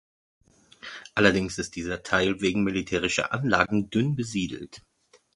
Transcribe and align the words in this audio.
Allerdings 1.13 1.59
ist 1.59 1.75
dieser 1.75 2.01
Teil 2.01 2.41
wegen 2.41 2.63
militärischer 2.63 3.33
Anlagen 3.33 3.91
dünn 3.91 4.15
besiedelt. 4.15 4.81